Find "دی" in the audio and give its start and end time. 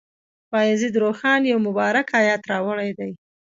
2.99-3.11